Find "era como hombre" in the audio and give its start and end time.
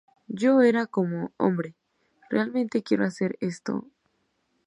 0.61-1.75